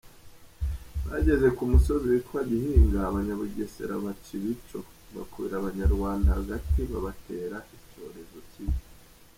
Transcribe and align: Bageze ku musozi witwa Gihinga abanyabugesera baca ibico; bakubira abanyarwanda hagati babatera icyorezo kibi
Bageze 1.07 1.47
ku 1.57 1.63
musozi 1.71 2.05
witwa 2.11 2.39
Gihinga 2.49 2.99
abanyabugesera 3.09 3.93
baca 4.03 4.31
ibico; 4.39 4.79
bakubira 5.15 5.55
abanyarwanda 5.57 6.27
hagati 6.37 6.79
babatera 6.91 7.57
icyorezo 7.77 8.37
kibi 8.51 8.79